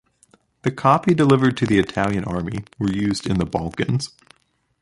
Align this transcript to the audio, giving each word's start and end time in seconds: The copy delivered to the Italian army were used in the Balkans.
The 0.63 0.71
copy 0.71 1.13
delivered 1.13 1.55
to 1.57 1.67
the 1.67 1.77
Italian 1.77 2.23
army 2.23 2.63
were 2.79 2.91
used 2.91 3.27
in 3.27 3.37
the 3.37 3.45
Balkans. 3.45 4.09